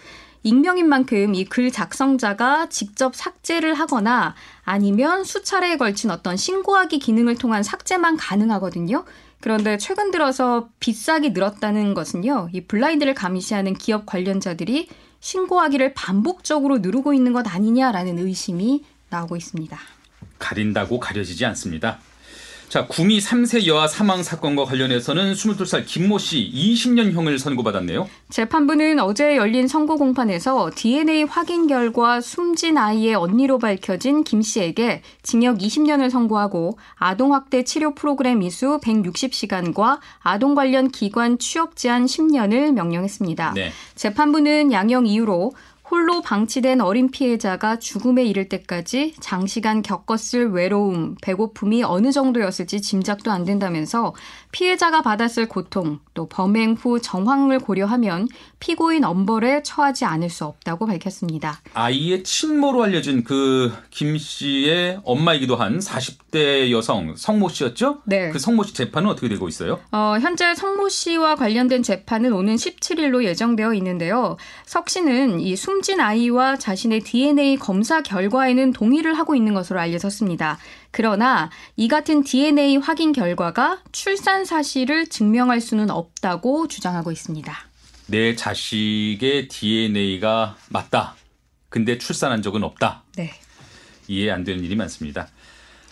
익명인 0.43 0.87
만큼 0.87 1.35
이 1.35 1.43
글 1.45 1.69
작성자가 1.69 2.69
직접 2.69 3.13
삭제를 3.15 3.73
하거나 3.73 4.35
아니면 4.63 5.23
수차례에 5.23 5.77
걸친 5.77 6.11
어떤 6.11 6.37
신고하기 6.37 6.97
기능을 6.99 7.35
통한 7.35 7.61
삭제만 7.61 8.17
가능하거든요. 8.17 9.03
그런데 9.41 9.77
최근 9.77 10.11
들어서 10.11 10.69
비싸게 10.79 11.29
늘었다는 11.29 11.93
것은요. 11.93 12.49
이 12.53 12.61
블라인드를 12.61 13.13
감시하는 13.13 13.73
기업 13.73 14.05
관련자들이 14.05 14.87
신고하기를 15.19 15.93
반복적으로 15.93 16.79
누르고 16.79 17.13
있는 17.13 17.33
것 17.33 17.47
아니냐라는 17.47 18.19
의심이 18.19 18.85
나오고 19.09 19.35
있습니다. 19.35 19.77
가린다고 20.37 20.99
가려지지 20.99 21.45
않습니다. 21.45 21.99
자, 22.69 22.85
구미 22.85 23.17
3세 23.17 23.65
여아 23.65 23.87
사망 23.87 24.21
사건과 24.21 24.63
관련해서는 24.65 25.33
22살 25.33 25.87
김모 25.87 26.19
씨 26.19 26.51
20년형을 26.53 27.39
선고받았네요. 27.39 28.07
재판부는 28.29 28.99
어제 28.99 29.37
열린 29.37 29.67
선고 29.67 29.97
공판에서 29.97 30.69
DNA 30.75 31.23
확인 31.23 31.65
결과 31.65 32.21
숨진 32.21 32.77
아이의 32.77 33.15
언니로 33.15 33.57
밝혀진 33.57 34.23
김 34.23 34.43
씨에게 34.43 35.01
징역 35.23 35.57
20년을 35.57 36.11
선고하고 36.11 36.77
아동학대 36.93 37.63
치료 37.63 37.95
프로그램 37.95 38.43
이수 38.43 38.79
160시간과 38.83 39.97
아동 40.19 40.53
관련 40.53 40.89
기관 40.91 41.39
취업 41.39 41.75
제한 41.75 42.05
10년을 42.05 42.73
명령했습니다. 42.73 43.53
네. 43.55 43.71
재판부는 43.95 44.71
양형 44.71 45.07
이유로 45.07 45.53
홀로 45.91 46.21
방치된 46.21 46.81
어린 46.81 47.09
피해자가 47.09 47.79
죽음에 47.79 48.23
이를 48.23 48.47
때까지 48.47 49.15
장시간 49.19 49.81
겪었을 49.81 50.51
외로움, 50.51 51.15
배고픔이 51.19 51.83
어느 51.83 52.11
정도였을지 52.11 52.81
짐작도 52.81 53.31
안 53.31 53.43
된다면서 53.43 54.13
피해자가 54.51 55.01
받았을 55.01 55.47
고통, 55.47 55.99
또 56.13 56.27
범행 56.27 56.73
후 56.73 56.99
정황을 57.01 57.59
고려하면 57.59 58.27
피고인 58.59 59.03
엄벌에 59.03 59.63
처하지 59.63 60.05
않을 60.05 60.29
수 60.29 60.45
없다고 60.45 60.85
밝혔습니다. 60.85 61.61
아이의 61.73 62.23
친모로 62.23 62.83
알려진 62.83 63.23
그 63.23 63.71
김 63.89 64.17
씨의 64.17 65.01
엄마이기도 65.03 65.55
한 65.55 65.79
40대 65.79 66.71
여성 66.71 67.15
성모 67.15 67.49
씨였죠? 67.49 68.01
네. 68.05 68.29
그 68.29 68.39
성모 68.39 68.63
씨 68.63 68.73
재판은 68.73 69.09
어떻게 69.09 69.27
되고 69.27 69.47
있어요? 69.47 69.79
어, 69.91 70.15
현재 70.21 70.53
성모 70.55 70.89
씨와 70.89 71.35
관련된 71.35 71.83
재판은 71.83 72.31
오는 72.33 72.55
17일로 72.55 73.23
예정되어 73.23 73.73
있는데요. 73.73 74.37
석 74.65 74.89
씨는 74.89 75.39
이 75.41 75.55
숨진 75.55 75.99
아이와 75.99 76.57
자신의 76.57 77.01
DNA 77.01 77.57
검사 77.57 78.01
결과에는 78.01 78.71
동의를 78.73 79.15
하고 79.15 79.35
있는 79.35 79.53
것으로 79.53 79.79
알려졌습니다. 79.79 80.57
그러나 80.91 81.49
이 81.75 81.87
같은 81.87 82.23
DNA 82.23 82.77
확인 82.77 83.11
결과가 83.11 83.79
출산 83.91 84.38
사실을 84.45 85.07
증명할 85.07 85.61
수는 85.61 85.89
없다고 85.89 86.67
주장하고 86.67 87.11
있습니다. 87.11 87.53
내 88.07 88.35
자식의 88.35 89.47
DNA가 89.47 90.57
맞다. 90.69 91.15
근데 91.69 91.97
출산한 91.97 92.41
적은 92.41 92.63
없다. 92.63 93.03
네. 93.15 93.31
이해 94.07 94.31
안 94.31 94.43
되는 94.43 94.63
일이 94.63 94.75
많습니다. 94.75 95.27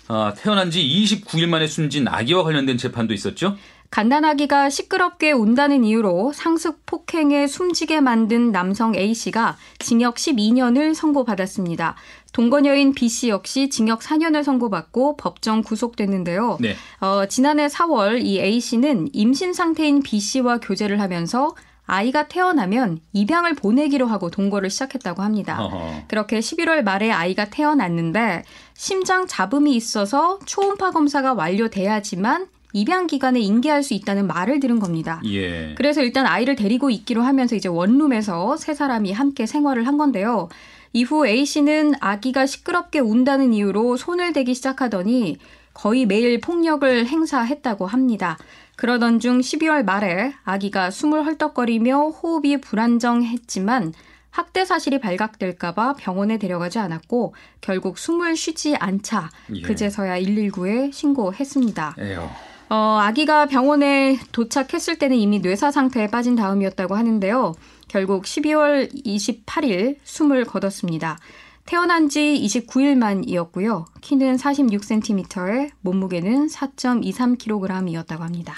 어, 0.07 0.33
태어난 0.35 0.71
지 0.71 0.81
29일 0.81 1.47
만에 1.47 1.67
숨진 1.67 2.07
아기와 2.07 2.43
관련된 2.43 2.77
재판도 2.77 3.13
있었죠? 3.13 3.57
갓난아기가 3.89 4.69
시끄럽게 4.69 5.31
운다는 5.31 5.83
이유로 5.83 6.33
상습 6.33 6.85
폭행에 6.85 7.47
숨지게 7.47 8.01
만든 8.01 8.51
남성 8.51 8.95
A씨가 8.95 9.57
징역 9.79 10.15
12년을 10.15 10.93
선고받았습니다. 10.93 11.95
동거녀인 12.33 12.93
B씨 12.93 13.29
역시 13.29 13.69
징역 13.69 14.01
4년을 14.01 14.43
선고받고 14.43 15.17
법정 15.17 15.61
구속됐는데요. 15.63 16.57
네. 16.61 16.75
어, 16.99 17.25
지난해 17.27 17.67
4월 17.67 18.23
이 18.23 18.39
A씨는 18.39 19.09
임신 19.13 19.53
상태인 19.53 20.01
B씨와 20.01 20.59
교제를 20.59 21.01
하면서 21.01 21.55
아이가 21.87 22.27
태어나면 22.27 22.99
입양을 23.13 23.55
보내기로 23.55 24.07
하고 24.07 24.29
동거를 24.29 24.69
시작했다고 24.69 25.21
합니다. 25.21 25.63
어허. 25.63 26.03
그렇게 26.07 26.39
11월 26.39 26.83
말에 26.83 27.11
아이가 27.11 27.45
태어났는데 27.45 28.43
심장 28.73 29.25
잡음이 29.25 29.73
있어서 29.75 30.37
초음파 30.45 30.91
검사가 30.91 31.33
완료돼야지만 31.33 32.47
입양 32.73 33.07
기간에 33.07 33.39
인계할 33.39 33.81
수 33.81 33.93
있다는 33.93 34.27
말을 34.27 34.59
들은 34.59 34.79
겁니다. 34.79 35.21
예. 35.25 35.73
그래서 35.75 36.01
일단 36.03 36.25
아이를 36.25 36.55
데리고 36.57 36.89
있기로 36.89 37.21
하면서 37.23 37.55
이제 37.55 37.69
원룸에서 37.69 38.57
세 38.57 38.73
사람이 38.73 39.13
함께 39.13 39.45
생활을 39.45 39.87
한 39.87 39.97
건데요. 39.97 40.49
이후 40.97 41.27
A 41.27 41.45
씨는 41.45 41.93
아기가 41.99 42.47
시끄럽게 42.47 42.97
운다는 42.97 43.53
이유로 43.53 43.97
손을 43.97 44.33
대기 44.33 44.55
시작하더니 44.55 45.37
거의 45.75 46.07
매일 46.07 46.41
폭력을 46.41 47.05
행사했다고 47.05 47.85
합니다. 47.85 48.35
그러던 48.77 49.19
중 49.19 49.39
12월 49.39 49.85
말에 49.85 50.33
아기가 50.43 50.89
숨을 50.89 51.23
헐떡거리며 51.23 51.99
호흡이 52.09 52.61
불안정했지만 52.61 53.93
학대 54.31 54.65
사실이 54.65 54.99
발각될까봐 54.99 55.93
병원에 55.99 56.39
데려가지 56.39 56.79
않았고 56.79 57.35
결국 57.61 57.99
숨을 57.99 58.35
쉬지 58.35 58.75
않자 58.75 59.29
예. 59.53 59.61
그제서야 59.61 60.19
119에 60.19 60.91
신고했습니다. 60.91 61.95
에요. 61.99 62.27
어, 62.69 62.99
아기가 63.01 63.45
병원에 63.45 64.19
도착했을 64.31 64.97
때는 64.97 65.15
이미 65.15 65.39
뇌사 65.39 65.71
상태에 65.71 66.07
빠진 66.07 66.35
다음이었다고 66.35 66.95
하는데요. 66.95 67.53
결국 67.87 68.23
12월 68.23 68.91
28일 69.05 69.97
숨을 70.03 70.45
거뒀습니다. 70.45 71.19
태어난 71.65 72.07
지 72.07 72.19
29일 72.21 72.95
만이었고요. 72.95 73.85
키는 74.01 74.37
46cm에 74.37 75.71
몸무게는 75.81 76.47
4.23kg이었다고 76.47 78.19
합니다. 78.19 78.55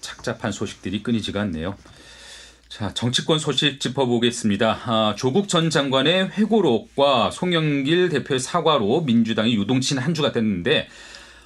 착잡한 0.00 0.52
소식들이 0.52 1.02
끊이지가 1.02 1.40
않네요. 1.42 1.76
자, 2.68 2.92
정치권 2.94 3.38
소식 3.38 3.80
짚어보겠습니다. 3.80 4.80
아, 4.84 5.14
조국 5.16 5.48
전 5.48 5.70
장관의 5.70 6.28
회고록과 6.32 7.30
송영길 7.30 8.10
대표의 8.10 8.38
사과로 8.38 9.00
민주당이 9.00 9.54
유동친 9.56 9.98
한 9.98 10.14
주가 10.14 10.30
됐는데 10.32 10.88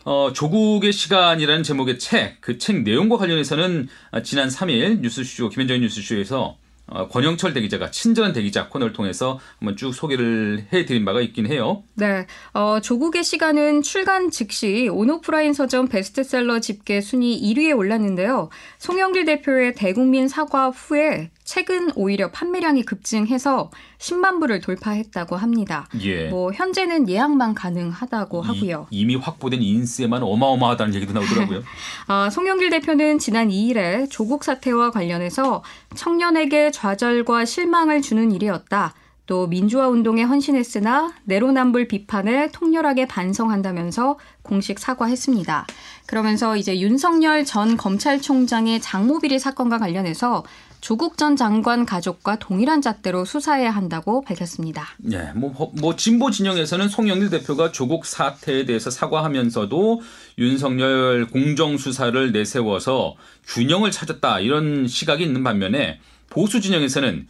어, 0.04 0.32
조국의 0.34 0.92
시간이라는 0.92 1.62
제목의 1.62 1.98
책, 2.00 2.40
그 2.40 2.58
책 2.58 2.82
내용과 2.82 3.16
관련해서는 3.18 3.88
지난 4.24 4.48
3일 4.48 5.00
뉴스쇼, 5.00 5.48
김현정 5.48 5.80
뉴스쇼에서 5.80 6.42
어, 6.42 6.61
권영철 7.10 7.52
대기자가 7.54 7.90
친절한 7.90 8.32
대기자 8.32 8.68
코너를 8.68 8.92
통해서 8.92 9.40
한번 9.58 9.76
쭉 9.76 9.92
소개를 9.92 10.66
해드린 10.72 11.04
바가 11.04 11.20
있긴 11.20 11.46
해요. 11.46 11.82
네. 11.94 12.26
어, 12.52 12.78
조국의 12.80 13.24
시간은 13.24 13.82
출간 13.82 14.30
즉시 14.30 14.88
온오프라인 14.88 15.52
서점 15.52 15.88
베스트셀러 15.88 16.60
집계 16.60 17.00
순위 17.00 17.40
1위에 17.42 17.76
올랐는데요. 17.76 18.50
송영길 18.78 19.24
대표의 19.24 19.74
대국민 19.74 20.28
사과 20.28 20.70
후에 20.70 21.31
최근 21.44 21.90
오히려 21.96 22.30
판매량이 22.30 22.84
급증해서 22.84 23.70
10만 23.98 24.40
부를 24.40 24.60
돌파했다고 24.60 25.36
합니다. 25.36 25.86
예. 26.00 26.28
뭐 26.28 26.52
현재는 26.52 27.08
예약만 27.08 27.54
가능하다고 27.54 28.42
하고요. 28.42 28.86
이, 28.90 29.04
미 29.04 29.16
확보된 29.16 29.60
인세만 29.60 30.22
어마어마하다는 30.22 30.94
얘기도 30.94 31.12
나오더라고요. 31.12 31.62
아, 32.06 32.30
송영길 32.30 32.70
대표는 32.70 33.18
지난 33.18 33.48
2일에 33.48 34.08
조국 34.10 34.44
사태와 34.44 34.90
관련해서 34.90 35.62
청년에게 35.94 36.70
좌절과 36.70 37.44
실망을 37.44 38.02
주는 38.02 38.32
일이었다. 38.32 38.94
또 39.26 39.46
민주화 39.46 39.88
운동에 39.88 40.24
헌신했으나 40.24 41.12
내로남불 41.24 41.88
비판에 41.88 42.50
통렬하게 42.50 43.06
반성한다면서 43.06 44.18
공식 44.42 44.78
사과했습니다. 44.78 45.66
그러면서 46.06 46.56
이제 46.56 46.78
윤석열 46.80 47.44
전 47.44 47.76
검찰총장의 47.76 48.80
장모비리 48.80 49.38
사건과 49.38 49.78
관련해서 49.78 50.44
조국 50.82 51.16
전 51.16 51.36
장관 51.36 51.86
가족과 51.86 52.40
동일한 52.40 52.82
잣대로 52.82 53.24
수사해야 53.24 53.70
한다고 53.70 54.20
밝혔습니다. 54.22 54.88
네, 54.98 55.30
뭐, 55.36 55.72
뭐 55.80 55.94
진보 55.94 56.32
진영에서는 56.32 56.88
송영길 56.88 57.30
대표가 57.30 57.70
조국 57.70 58.04
사태에 58.04 58.64
대해서 58.64 58.90
사과하면서도 58.90 60.00
윤석열 60.38 61.28
공정 61.28 61.78
수사를 61.78 62.32
내세워서 62.32 63.14
균형을 63.46 63.92
찾았다 63.92 64.40
이런 64.40 64.88
시각이 64.88 65.22
있는 65.22 65.44
반면에 65.44 66.00
보수 66.28 66.60
진영에서는 66.60 67.28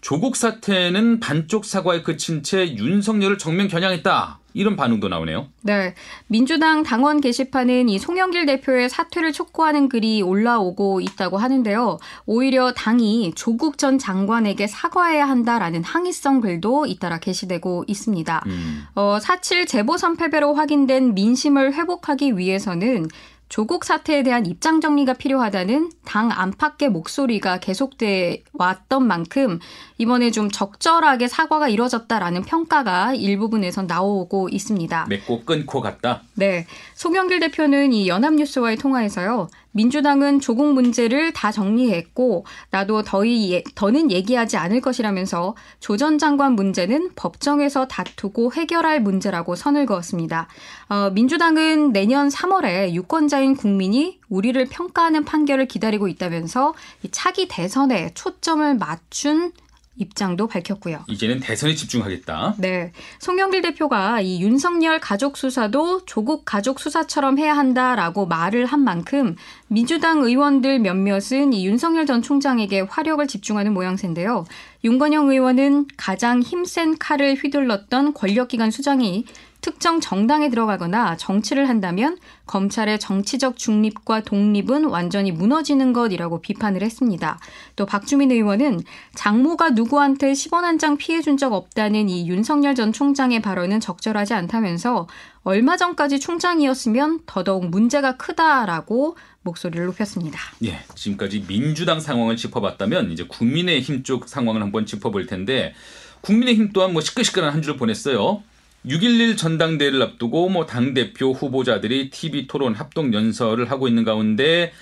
조국 0.00 0.36
사태는 0.36 1.20
반쪽 1.20 1.64
사과에 1.64 2.02
그친 2.02 2.42
채 2.42 2.74
윤석열을 2.74 3.38
정면 3.38 3.68
겨냥했다. 3.68 4.38
이런 4.52 4.76
반응도 4.76 5.08
나오네요. 5.08 5.46
네. 5.62 5.94
민주당 6.26 6.82
당원 6.82 7.20
게시판은 7.20 7.88
이 7.88 7.98
송영길 7.98 8.46
대표의 8.46 8.88
사퇴를 8.88 9.32
촉구하는 9.32 9.88
글이 9.88 10.22
올라오고 10.22 11.00
있다고 11.00 11.38
하는데요. 11.38 11.98
오히려 12.26 12.72
당이 12.72 13.32
조국 13.36 13.78
전 13.78 13.98
장관에게 13.98 14.66
사과해야 14.66 15.28
한다라는 15.28 15.84
항의성 15.84 16.40
글도 16.40 16.86
잇따라 16.86 17.18
게시되고 17.18 17.84
있습니다. 17.86 18.42
음. 18.46 18.86
어, 18.94 19.18
4.7 19.22 19.68
재보선 19.68 20.16
패배로 20.16 20.54
확인된 20.54 21.14
민심을 21.14 21.74
회복하기 21.74 22.36
위해서는 22.36 23.06
조국 23.50 23.84
사태에 23.84 24.22
대한 24.22 24.46
입장 24.46 24.80
정리가 24.80 25.14
필요하다는 25.14 25.90
당 26.04 26.30
안팎의 26.30 26.88
목소리가 26.90 27.58
계속돼 27.58 28.44
왔던 28.52 29.04
만큼 29.04 29.58
이번에 29.98 30.30
좀 30.30 30.48
적절하게 30.52 31.26
사과가 31.26 31.68
이뤄졌다라는 31.68 32.42
평가가 32.42 33.12
일부분에서 33.14 33.82
나오고 33.82 34.50
있습니다. 34.50 35.06
맺고 35.08 35.44
끊고 35.44 35.80
갔다? 35.80 36.22
네. 36.34 36.64
송영길 36.94 37.40
대표는 37.40 37.92
이 37.92 38.06
연합뉴스와의 38.06 38.76
통화에서요. 38.76 39.48
민주당은 39.72 40.40
조국 40.40 40.72
문제를 40.74 41.32
다 41.32 41.52
정리했고 41.52 42.44
나도 42.70 43.02
더이 43.02 43.52
예, 43.52 43.62
더는 43.74 44.10
얘기하지 44.10 44.56
않을 44.56 44.80
것이라면서 44.80 45.54
조 45.78 46.00
전 46.00 46.16
장관 46.16 46.54
문제는 46.54 47.10
법정에서 47.14 47.86
다투고 47.86 48.54
해결할 48.54 49.02
문제라고 49.02 49.54
선을 49.54 49.84
그었습니다. 49.84 50.48
어, 50.88 51.10
민주당은 51.10 51.92
내년 51.92 52.30
3월에 52.30 52.94
유권자인 52.94 53.54
국민이 53.54 54.18
우리를 54.30 54.64
평가하는 54.70 55.26
판결을 55.26 55.66
기다리고 55.66 56.08
있다면서 56.08 56.72
차기 57.10 57.48
대선에 57.48 58.12
초점을 58.14 58.76
맞춘 58.76 59.52
입장도 60.00 60.46
밝혔고요. 60.46 61.04
이제는 61.08 61.40
대선에 61.40 61.74
집중하겠다. 61.74 62.54
네. 62.58 62.92
송영길 63.20 63.62
대표가 63.62 64.20
이 64.20 64.42
윤석열 64.42 64.98
가족 64.98 65.36
수사도 65.36 66.04
조국 66.06 66.44
가족 66.44 66.80
수사처럼 66.80 67.38
해야 67.38 67.56
한다라고 67.56 68.26
말을 68.26 68.64
한 68.64 68.80
만큼 68.80 69.36
민주당 69.68 70.22
의원들 70.22 70.78
몇몇은 70.80 71.52
이 71.52 71.66
윤석열 71.66 72.06
전 72.06 72.22
총장에게 72.22 72.80
화력을 72.80 73.24
집중하는 73.26 73.74
모양새인데요. 73.74 74.46
윤건영 74.82 75.28
의원은 75.28 75.88
가장 75.96 76.40
힘센 76.40 76.96
칼을 76.98 77.34
휘둘렀던 77.34 78.14
권력기관 78.14 78.70
수장이 78.70 79.26
특정 79.60 80.00
정당에 80.00 80.48
들어가거나 80.50 81.16
정치를 81.16 81.68
한다면 81.68 82.18
검찰의 82.46 82.98
정치적 82.98 83.56
중립과 83.56 84.22
독립은 84.22 84.84
완전히 84.84 85.32
무너지는 85.32 85.92
것이라고 85.92 86.40
비판을 86.40 86.82
했습니다. 86.82 87.38
또 87.76 87.86
박주민 87.86 88.30
의원은 88.32 88.80
장모가 89.14 89.70
누구한테 89.70 90.32
10원 90.32 90.62
한 90.62 90.78
장 90.78 90.96
피해 90.96 91.20
준 91.20 91.36
적 91.36 91.52
없다는 91.52 92.08
이 92.08 92.26
윤석열 92.28 92.74
전 92.74 92.92
총장의 92.92 93.40
발언은 93.42 93.80
적절하지 93.80 94.34
않다면서 94.34 95.06
얼마 95.42 95.76
전까지 95.76 96.20
총장이었으면 96.20 97.20
더더욱 97.26 97.66
문제가 97.66 98.16
크다라고 98.16 99.16
목소리를 99.42 99.86
높였습니다. 99.86 100.38
예, 100.64 100.80
지금까지 100.94 101.44
민주당 101.46 102.00
상황을 102.00 102.36
짚어봤다면 102.36 103.12
이제 103.12 103.24
국민의힘 103.28 104.02
쪽 104.02 104.28
상황을 104.28 104.62
한번 104.62 104.86
짚어볼 104.86 105.26
텐데 105.26 105.74
국민의힘 106.22 106.72
또한 106.72 106.92
뭐 106.92 107.00
시끌시끌한 107.00 107.52
한 107.52 107.62
주를 107.62 107.76
보냈어요. 107.78 108.42
6.11 108.86 109.36
전당대회를 109.36 110.02
앞두고 110.02 110.48
뭐 110.48 110.66
당대표 110.66 111.32
후보자들이 111.32 112.10
TV 112.10 112.46
토론 112.46 112.74
합동 112.74 113.12
연설을 113.12 113.70
하고 113.70 113.88
있는 113.88 114.04
가운데 114.04 114.72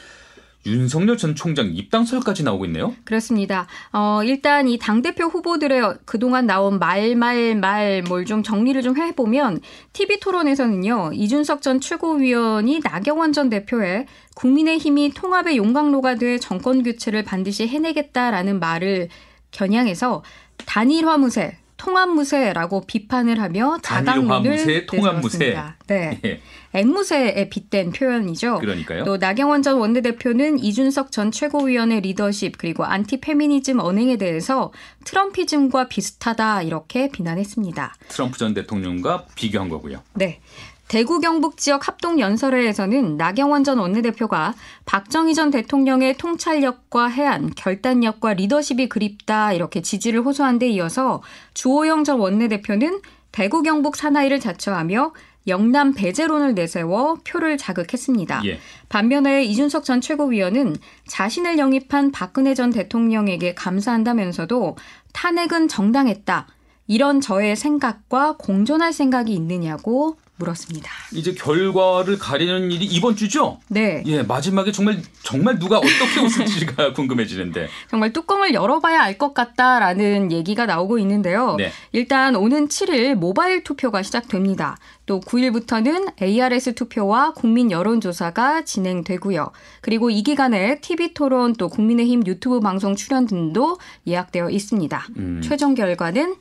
윤석열 0.67 1.17
전 1.17 1.35
총장 1.35 1.73
입당설까지 1.73 2.43
나오고 2.43 2.65
있네요. 2.67 2.95
그렇습니다. 3.05 3.67
어, 3.93 4.21
일단 4.25 4.69
이 4.69 4.79
당대표 4.79 5.25
후보들의 5.25 5.95
그동안 6.05 6.47
나온 6.47 6.79
말, 6.79 7.15
말, 7.17 7.55
말, 7.55 8.03
뭘 8.03 8.25
좀 8.27 8.43
정리를 8.43 8.81
좀 8.83 8.97
해보면 8.97 9.61
TV 9.93 10.21
토론에서는요, 10.21 11.13
이준석 11.15 11.63
전 11.63 11.81
최고위원이 11.81 12.81
나경원 12.85 13.33
전 13.33 13.49
대표의 13.49 14.07
국민의힘이 14.35 15.15
통합의 15.15 15.57
용광로가 15.57 16.17
돼 16.17 16.39
정권 16.39 16.83
교체를 16.83 17.25
반드시 17.25 17.67
해내겠다라는 17.67 18.59
말을 18.61 19.09
겨냥해서 19.53 20.23
단일화무새, 20.67 21.57
통합무새라고 21.79 22.83
비판을 22.87 23.41
하며 23.41 23.79
자당론을 23.83 24.87
통합무새. 24.87 25.57
네. 25.87 26.21
예. 26.25 26.41
앵무새에 26.75 27.49
빗댄 27.49 27.93
표현이죠. 27.93 28.59
그러니까요. 28.59 29.05
또 29.05 29.17
나경원 29.17 29.63
전 29.63 29.79
원내대표는 29.79 30.59
이준석 30.59 31.11
전 31.11 31.31
최고위원의 31.31 32.03
리더십 32.03 32.59
그리고 32.59 32.85
안티페미니즘 32.85 33.81
언행에 33.81 34.19
대해서 34.19 34.71
트럼피즘과 35.05 35.89
비슷하다 35.89 36.63
이렇게 36.63 37.09
비난했습니다. 37.11 37.95
트럼프 38.09 38.37
전 38.37 38.53
대통령과 38.53 39.25
비교한 39.35 39.71
거고요. 39.71 40.03
네. 40.13 40.41
대구 40.89 41.21
경북 41.21 41.59
지역 41.59 41.87
합동 41.87 42.19
연설회에서는 42.19 43.19
나경원 43.19 43.63
전 43.63 43.79
원내대표가 43.79 44.55
박정희 44.87 45.35
전 45.35 45.51
대통령의 45.51 46.17
통찰력과 46.17 47.09
해안, 47.09 47.53
결단력과 47.55 48.33
리더십이 48.33 48.89
그립다 48.89 49.53
이렇게 49.53 49.83
지지를 49.83 50.23
호소한 50.23 50.59
데 50.59 50.67
이어서 50.69 51.23
주호영 51.53 52.05
전 52.05 52.19
원내대표는 52.21 53.01
대구 53.33 53.63
경북 53.63 53.97
사나이를 53.97 54.41
자처하며 54.41 55.13
영남 55.47 55.95
배제론을 55.95 56.55
내세워 56.55 57.19
표를 57.27 57.59
자극했습니다. 57.59 58.43
예. 58.47 58.59
반면에 58.89 59.45
이준석 59.45 59.85
전 59.85 60.01
최고위원은 60.01 60.77
자신을 61.07 61.59
영입한 61.59 62.13
박근혜 62.13 62.55
전 62.55 62.71
대통령에게 62.71 63.55
감사한다면서도 63.55 64.77
탄핵은 65.13 65.69
정당했다. 65.69 66.47
이런 66.87 67.21
저의 67.21 67.57
생각과 67.57 68.37
공존할 68.39 68.93
생각이 68.93 69.33
있느냐고 69.35 70.17
물었습니다. 70.39 70.91
이제 71.13 71.35
결과를 71.35 72.19
가리는 72.19 72.71
일이 72.71 72.85
이번 72.87 73.17
주죠? 73.17 73.59
네. 73.69 74.03
예, 74.07 74.23
마지막에 74.23 74.73
정말 74.73 75.01
정말 75.23 75.59
누가 75.59 75.79
어떻게 75.79 76.21
웃을지가 76.21 76.93
궁금해지는데. 76.95 77.69
정말 77.91 78.13
뚜껑을 78.13 78.55
열어봐야 78.55 79.03
알 79.03 79.19
것 79.19 79.35
같다라는 79.35 80.31
얘기가 80.31 80.65
나오고 80.67 80.99
있는데요. 81.01 81.57
네. 81.57 81.73
일단 81.91 82.37
오는 82.37 82.69
7일 82.69 83.17
모바일 83.17 83.65
투표가 83.65 84.03
시작됩니다. 84.03 84.77
또 85.07 85.19
9일부터는 85.21 86.13
ARS 86.23 86.75
투표와 86.75 87.33
국민 87.33 87.73
여론조사가 87.73 88.65
진행되고요. 88.65 89.51
그리고 89.81 90.11
이 90.11 90.23
기간에 90.23 90.81
TV 90.81 91.15
토론 91.15 91.55
또 91.55 91.69
국민의힘 91.69 92.25
유튜브 92.27 92.61
방송 92.61 92.95
출연 92.95 93.27
등도 93.27 93.79
예약되어 94.07 94.51
있습니다. 94.51 95.07
음. 95.17 95.41
최종 95.43 95.75
결과는 95.75 96.37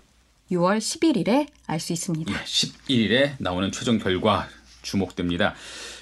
6월 0.51 0.77
11일에 0.77 1.47
알 1.67 1.79
수 1.79 1.93
있습니다. 1.93 2.31
예, 2.31 2.35
11일에 2.43 3.31
나오는 3.39 3.71
최종 3.71 3.97
결과 3.99 4.47
주목됩니다. 4.81 5.53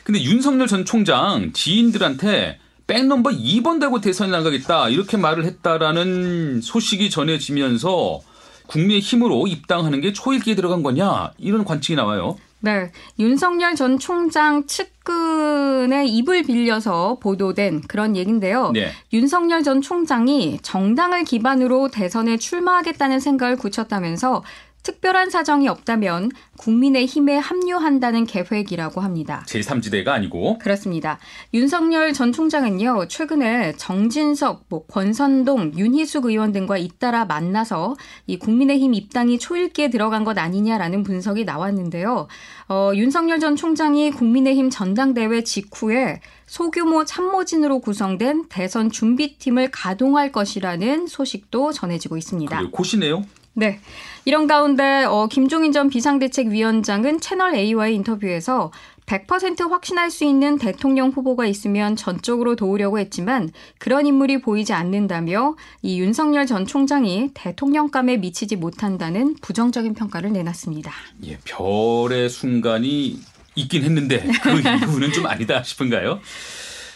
근데 0.04 0.22
윤석열 0.24 0.68
전 0.68 0.86
총장 0.86 1.52
지인들한테 1.54 2.60
백넘버 2.88 3.32
2번 3.32 3.80
달고 3.80 4.02
대선에 4.02 4.30
나가겠다 4.32 4.90
이렇게 4.90 5.18
말을 5.18 5.46
했다라는 5.46 6.62
소식이 6.62 7.10
전해지면서 7.10 8.22
국민의 8.68 9.00
힘으로 9.00 9.48
입당하는 9.48 10.02
게 10.02 10.14
초읽기에 10.14 10.56
들어간 10.56 10.84
거냐 10.84 11.32
이런 11.40 11.66
관측이 11.66 11.96
나와요. 11.96 12.38
네. 12.60 12.92
윤석열 13.20 13.76
전 13.76 13.98
총장 14.00 14.66
측 14.68 14.95
근의 15.06 16.10
입을 16.10 16.44
빌려서 16.44 17.18
보도된 17.22 17.82
그런 17.88 18.16
얘기인데요. 18.18 18.72
네. 18.72 18.90
윤석열 19.14 19.62
전 19.64 19.82
총장이 19.82 20.60
정당을 20.64 21.24
기반으로 21.24 21.90
대선에 21.90 22.38
출마하겠다는 22.38 23.20
생각을 23.20 23.56
굳혔다면서 23.56 24.44
특별한 24.86 25.32
사정이 25.32 25.68
없다면 25.68 26.32
국민의힘에 26.60 27.38
합류한다는 27.38 28.26
계획이라고 28.26 29.02
합니다. 29.02 29.44
제3지대가 29.48 30.10
아니고 30.10 30.60
그렇습니다. 30.60 31.18
윤석열 31.56 32.14
전 32.14 32.32
총장은요, 32.32 33.08
최근에 33.08 33.74
정진석, 33.78 34.66
뭐 34.70 34.86
권선동, 34.86 35.74
윤희숙 35.76 36.26
의원 36.26 36.52
등과 36.52 36.78
잇따라 36.78 37.26
만나서 37.26 37.96
이 38.28 38.38
국민의힘 38.38 38.94
입당이 38.94 39.40
초읽기에 39.40 39.90
들어간 39.90 40.24
것 40.24 40.38
아니냐라는 40.38 41.02
분석이 41.02 41.46
나왔는데요. 41.46 42.28
어, 42.70 42.92
윤석열 42.94 43.40
전 43.40 43.56
총장이 43.56 44.12
국민의힘 44.12 44.70
전당대회 44.70 45.44
직후에 45.44 46.22
소규모 46.46 47.06
참모진으로 47.06 47.80
구성된 47.80 48.50
대선 48.50 48.92
준비팀을 48.92 49.72
가동할 49.72 50.32
것이라는 50.32 51.08
소식도 51.08 51.72
전해지고 51.72 52.18
있습니다. 52.18 52.56
그리고 52.56 52.72
고시네요. 52.72 53.24
네. 53.56 53.80
이런 54.26 54.48
가운데 54.48 55.06
어, 55.06 55.28
김종인 55.28 55.72
전 55.72 55.90
비상대책위원장은 55.90 57.22
채널 57.22 57.56
A와의 57.56 57.96
인터뷰에서 57.96 58.72
100% 59.06 59.70
확신할 59.70 60.10
수 60.10 60.26
있는 60.26 60.58
대통령 60.58 61.10
후보가 61.10 61.46
있으면 61.46 61.96
전적으로 61.96 62.56
도우려고 62.56 63.00
했지만 63.00 63.52
그런 63.78 64.08
인물이 64.08 64.42
보이지 64.42 64.74
않는다며 64.74 65.56
이 65.82 66.00
윤석열 66.00 66.46
전 66.48 66.66
총장이 66.66 67.30
대통령감에 67.34 68.18
미치지 68.18 68.56
못한다는 68.56 69.36
부정적인 69.42 69.94
평가를 69.94 70.34
내놨습니다. 70.34 70.92
예, 71.26 71.38
별의 71.46 72.30
순간이 72.30 73.20
있긴 73.54 73.84
했는데 73.84 74.26
그 74.42 74.50
이후는 74.60 75.14
좀 75.14 75.28
아니다 75.28 75.64
싶은가요? 75.64 76.20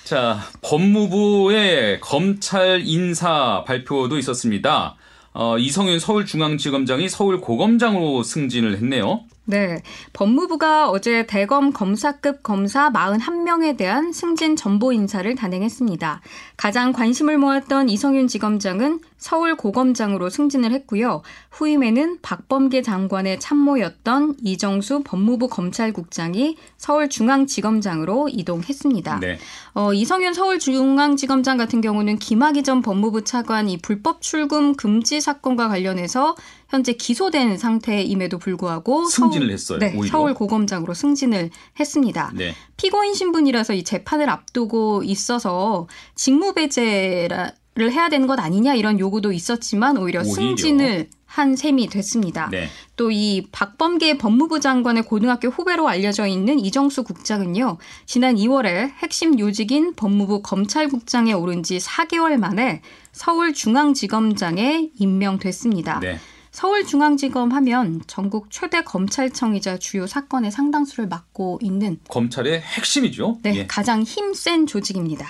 자, 0.03 0.39
법무부의 0.61 1.99
검찰 2.01 2.81
인사 2.83 3.63
발표도 3.65 4.17
있었습니다. 4.17 4.95
어, 5.33 5.57
이성윤 5.57 5.99
서울중앙지검장이 5.99 7.09
서울고검장으로 7.09 8.23
승진을 8.23 8.77
했네요. 8.77 9.25
네. 9.49 9.81
법무부가 10.13 10.91
어제 10.91 11.25
대검 11.25 11.73
검사급 11.73 12.43
검사 12.43 12.91
41명에 12.91 13.77
대한 13.77 14.13
승진 14.13 14.55
전보 14.55 14.93
인사를 14.93 15.33
단행했습니다. 15.33 16.21
가장 16.55 16.93
관심을 16.93 17.39
모았던 17.39 17.89
이성윤 17.89 18.27
지검장은 18.27 18.99
서울 19.17 19.55
고검장으로 19.55 20.29
승진을 20.29 20.71
했고요. 20.71 21.23
후임에는 21.49 22.19
박범계 22.21 22.83
장관의 22.83 23.39
참모였던 23.39 24.35
이정수 24.43 25.01
법무부 25.03 25.49
검찰국장이 25.49 26.55
서울중앙지검장으로 26.77 28.29
이동했습니다. 28.29 29.19
네. 29.19 29.39
어, 29.73 29.93
이성윤 29.93 30.35
서울중앙지검장 30.35 31.57
같은 31.57 31.81
경우는 31.81 32.19
김학의 32.19 32.61
전 32.61 32.83
법무부 32.83 33.23
차관 33.23 33.67
이 33.67 33.77
불법 33.77 34.21
출금 34.21 34.75
금지 34.75 35.19
사건과 35.19 35.69
관련해서 35.69 36.35
현재 36.69 36.93
기소된 36.93 37.57
상태임에도 37.57 38.37
불구하고 38.37 39.05
승진을 39.05 39.47
서울, 39.47 39.51
했어요, 39.51 39.79
네, 39.79 39.93
오히려. 39.97 40.11
서울 40.11 40.33
고검장으로 40.35 40.93
승진을 40.93 41.49
했습니다. 41.79 42.31
네. 42.35 42.53
피고인 42.77 43.15
신분이라서 43.15 43.73
이 43.73 43.83
재판을 43.83 44.29
앞두고 44.29 45.03
있어서 45.03 45.87
직무배제를 46.15 47.51
해야 47.79 48.09
되는 48.09 48.27
것 48.27 48.39
아니냐 48.39 48.75
이런 48.75 48.99
요구도 48.99 49.31
있었지만 49.31 49.97
오히려, 49.97 50.21
오히려. 50.21 50.33
승진을 50.33 51.09
한 51.25 51.55
셈이 51.55 51.87
됐습니다. 51.89 52.49
네. 52.49 52.67
또이 52.95 53.47
박범계 53.51 54.17
법무부 54.17 54.59
장관의 54.59 55.03
고등학교 55.03 55.49
후배로 55.49 55.87
알려져 55.87 56.25
있는 56.25 56.59
이정수 56.59 57.03
국장은요, 57.03 57.77
지난 58.05 58.35
2월에 58.35 58.91
핵심 58.97 59.39
요직인 59.39 59.93
법무부 59.95 60.41
검찰국장에 60.41 61.33
오른 61.33 61.61
지 61.61 61.77
4개월 61.77 62.37
만에 62.37 62.81
서울중앙지검장에 63.11 64.89
임명됐습니다. 64.97 65.99
네. 65.99 66.19
서울중앙지검 66.59 67.53
하면 67.53 68.01
전국 68.05 68.51
최대 68.51 68.83
검찰청이자 68.83 69.77
주요 69.77 70.07
사건의 70.07 70.51
상당수를 70.51 71.07
맡고 71.07 71.59
있는 71.61 71.99
검찰의 72.09 72.59
핵심이죠. 72.59 73.39
네, 73.43 73.55
예. 73.55 73.67
가장 73.67 74.03
힘센 74.03 74.67
조직입니다. 74.67 75.25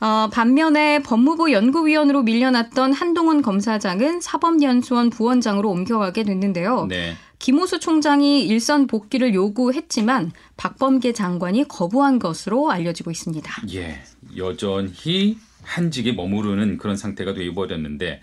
어, 0.00 0.28
반면에 0.32 1.02
법무부 1.04 1.52
연구위원으로 1.52 2.24
밀려났던 2.24 2.92
한동훈 2.92 3.42
검사장은 3.42 4.20
사법연수원 4.20 5.10
부원장으로 5.10 5.70
옮겨가게 5.70 6.24
됐는데요. 6.24 6.86
네. 6.86 7.14
김호수 7.38 7.78
총장이 7.78 8.44
일선 8.44 8.88
복귀를 8.88 9.34
요구했지만 9.34 10.32
박범계 10.56 11.12
장관이 11.12 11.68
거부한 11.68 12.18
것으로 12.18 12.72
알려지고 12.72 13.12
있습니다. 13.12 13.62
예. 13.74 14.02
여전히 14.36 15.38
한직에 15.62 16.12
머무르는 16.12 16.78
그런 16.78 16.96
상태가 16.96 17.34
되어버렸는데 17.34 18.20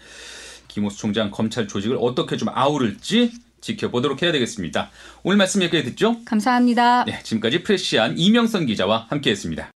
김호수 0.74 0.98
총장 0.98 1.30
검찰 1.30 1.68
조직을 1.68 1.98
어떻게 2.00 2.36
좀 2.36 2.50
아우를지 2.52 3.32
지켜보도록 3.62 4.24
해야 4.24 4.32
되겠습니다. 4.32 4.90
오늘 5.22 5.38
말씀 5.38 5.62
여기까지 5.62 5.86
듣죠? 5.92 6.18
감사합니다. 6.26 7.06
네, 7.06 7.20
지금까지 7.22 7.64
프레시안 7.64 8.18
이명선 8.18 8.66
기자와 8.66 9.06
함께했습니다. 9.10 9.72